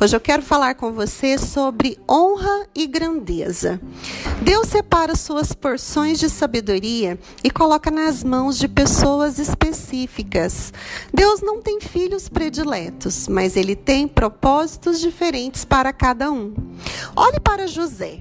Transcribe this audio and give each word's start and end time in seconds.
Hoje 0.00 0.14
eu 0.14 0.20
quero 0.20 0.42
falar 0.42 0.74
com 0.74 0.92
você 0.92 1.38
sobre 1.38 1.98
honra 2.08 2.66
e 2.74 2.86
grandeza. 2.86 3.80
Deus 4.42 4.68
separa 4.68 5.16
suas 5.16 5.52
porções 5.52 6.18
de 6.18 6.28
sabedoria 6.28 7.18
e 7.42 7.50
coloca 7.50 7.90
nas 7.90 8.22
mãos 8.22 8.58
de 8.58 8.68
pessoas 8.68 9.38
específicas. 9.38 10.72
Deus 11.14 11.40
não 11.40 11.62
tem 11.62 11.80
filhos 11.80 12.28
prediletos, 12.28 13.26
mas 13.28 13.56
ele 13.56 13.74
tem 13.74 14.06
propósitos 14.06 15.00
diferentes 15.00 15.64
para 15.64 15.92
cada 15.92 16.30
um. 16.30 16.54
Olhe 17.16 17.40
para 17.40 17.66
José. 17.66 18.20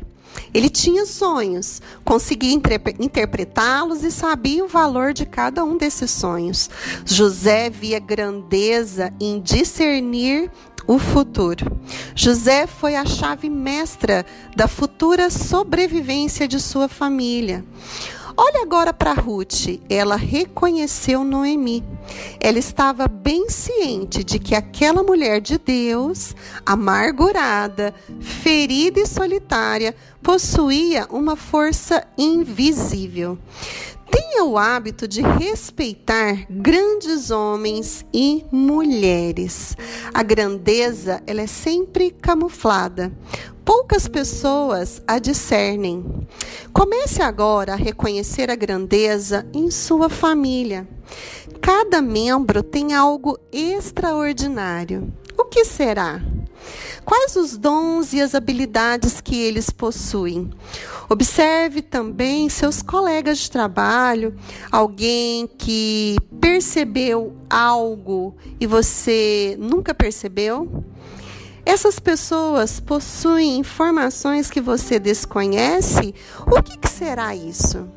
Ele 0.56 0.70
tinha 0.70 1.06
sonhos, 1.06 1.82
conseguia 2.06 2.54
interpretá-los 2.54 4.06
e 4.06 4.10
sabia 4.10 4.64
o 4.64 4.70
valor 4.70 5.12
de 5.12 5.26
cada 5.26 5.66
um 5.66 5.76
desses 5.76 6.10
sonhos. 6.12 6.70
José 7.04 7.70
via 7.70 8.00
grandeza 8.00 9.14
em 9.20 9.42
discernir 9.42 10.50
o 10.88 10.98
futuro. 10.98 11.78
José 12.16 12.68
foi 12.68 12.96
a 12.96 13.06
chave 13.06 13.50
mestra 13.50 14.26
da 14.56 14.66
futura 14.66 15.30
sobrevivência 15.30 16.48
de 16.48 16.62
sua 16.62 16.88
família. 16.88 17.62
Olha 18.38 18.64
agora 18.64 18.94
para 18.94 19.14
Ruth. 19.14 19.80
Ela 19.90 20.18
reconheceu 20.18 21.24
Noemi. 21.24 21.84
Ela 22.40 22.60
estava 22.60 23.08
bem 23.08 23.50
ciente 23.50 24.24
de 24.26 24.40
que 24.40 24.54
aquela 24.54 25.04
mulher 25.04 25.40
de 25.40 25.58
Deus, 25.58 26.36
amargurada, 26.66 27.94
ferida 28.20 29.00
e 29.00 29.08
solitária, 29.08 29.96
possuía 30.22 31.08
uma 31.10 31.38
força 31.38 32.06
invisível. 32.18 33.38
Tenha 34.12 34.44
o 34.44 34.58
hábito 34.58 35.08
de 35.08 35.22
respeitar 35.22 36.46
grandes 36.50 37.32
homens 37.32 38.06
e 38.14 38.46
mulheres. 38.52 39.78
A 40.14 40.22
grandeza 40.22 41.24
ela 41.26 41.42
é 41.42 41.48
sempre 41.48 42.12
camuflada. 42.12 43.12
Poucas 43.64 44.08
pessoas 44.08 45.02
a 45.08 45.18
discernem. 45.18 46.06
Comece 46.76 47.22
agora 47.22 47.72
a 47.72 47.78
reconhecer 47.78 48.52
a 48.52 48.56
grandeza 48.56 49.48
em 49.54 49.72
sua 49.72 50.10
família. 50.10 50.86
Cada 51.62 52.02
membro 52.02 52.62
tem 52.62 52.94
algo 52.94 53.40
extraordinário. 53.50 55.14
O 55.38 55.46
que 55.46 55.64
será? 55.64 56.22
Quais 57.06 57.38
os 57.38 57.56
dons 57.56 58.12
e 58.12 58.20
as 58.20 58.36
habilidades 58.36 59.22
que 59.22 59.42
eles 59.42 59.70
possuem? 59.70 60.52
Observe 61.08 61.82
também 61.82 62.50
seus 62.50 62.82
colegas 62.82 63.38
de 63.38 63.52
trabalho, 63.52 64.36
alguém 64.70 65.48
que 65.48 66.18
percebeu 66.42 67.38
algo 67.50 68.36
e 68.60 68.68
você 68.68 69.56
nunca 69.58 69.94
percebeu. 69.94 70.84
Essas 71.66 72.00
pessoas 72.00 72.80
possuem 72.80 73.58
informações 73.58 74.52
que 74.52 74.62
você 74.62 75.00
desconhece. 75.00 76.14
O 76.46 76.62
que, 76.62 76.78
que 76.78 76.90
será 76.90 77.36
isso? 77.36 77.90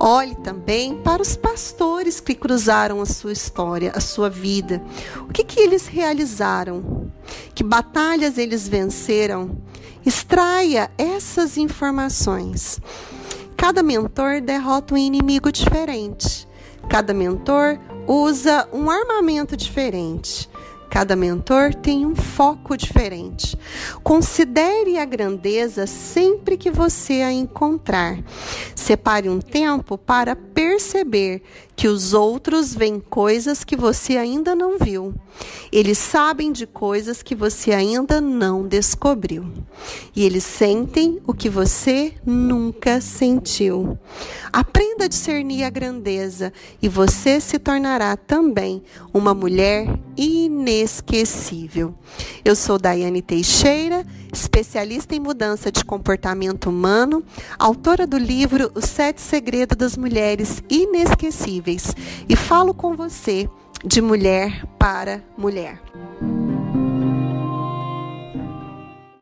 Olhe 0.00 0.34
também 0.36 0.96
para 1.02 1.20
os 1.20 1.36
pastores 1.36 2.20
que 2.20 2.34
cruzaram 2.34 3.00
a 3.00 3.06
sua 3.06 3.32
história, 3.32 3.92
a 3.94 4.00
sua 4.00 4.30
vida. 4.30 4.82
O 5.28 5.32
que, 5.32 5.44
que 5.44 5.60
eles 5.60 5.86
realizaram? 5.86 7.10
Que 7.54 7.62
batalhas 7.62 8.38
eles 8.38 8.66
venceram? 8.66 9.58
Extraia 10.04 10.90
essas 10.96 11.56
informações. 11.56 12.80
Cada 13.56 13.82
mentor 13.82 14.40
derrota 14.40 14.94
um 14.94 14.98
inimigo 14.98 15.50
diferente. 15.50 16.46
Cada 16.88 17.12
mentor 17.12 17.78
usa 18.06 18.68
um 18.72 18.88
armamento 18.88 19.56
diferente. 19.56 20.48
Cada 20.96 21.14
mentor 21.14 21.74
tem 21.74 22.06
um 22.06 22.16
foco 22.16 22.74
diferente. 22.74 23.54
Considere 24.02 24.98
a 24.98 25.04
grandeza 25.04 25.86
sempre 25.86 26.56
que 26.56 26.70
você 26.70 27.20
a 27.20 27.30
encontrar. 27.30 28.18
Separe 28.74 29.28
um 29.28 29.38
tempo 29.38 29.98
para 29.98 30.34
perceber 30.34 30.65
que 31.76 31.88
os 31.88 32.14
outros 32.14 32.74
veem 32.74 32.98
coisas 32.98 33.62
que 33.62 33.76
você 33.76 34.16
ainda 34.16 34.54
não 34.54 34.78
viu. 34.78 35.14
Eles 35.70 35.98
sabem 35.98 36.50
de 36.50 36.66
coisas 36.66 37.22
que 37.22 37.34
você 37.34 37.72
ainda 37.72 38.20
não 38.20 38.66
descobriu. 38.66 39.44
E 40.14 40.24
eles 40.24 40.44
sentem 40.44 41.20
o 41.26 41.34
que 41.34 41.50
você 41.50 42.14
nunca 42.24 43.00
sentiu. 43.00 43.98
Aprenda 44.52 45.04
a 45.04 45.08
discernir 45.08 45.64
a 45.64 45.70
grandeza 45.70 46.52
e 46.80 46.88
você 46.88 47.40
se 47.40 47.58
tornará 47.58 48.16
também 48.16 48.82
uma 49.12 49.34
mulher 49.34 49.86
inesquecível. 50.16 51.94
Eu 52.42 52.56
sou 52.56 52.78
Daiane 52.78 53.20
Teixeira, 53.20 54.06
especialista 54.32 55.14
em 55.14 55.20
mudança 55.20 55.70
de 55.70 55.84
comportamento 55.84 56.70
humano, 56.70 57.22
autora 57.58 58.06
do 58.06 58.16
livro 58.16 58.70
Os 58.74 58.86
Sete 58.86 59.20
Segredos 59.20 59.76
das 59.76 59.96
Mulheres 59.96 60.62
Inesquecíveis 60.68 61.94
e 62.28 62.36
falo 62.36 62.74
com 62.74 62.96
você 62.96 63.48
de 63.84 64.00
mulher 64.00 64.64
para 64.78 65.22
mulher. 65.36 65.80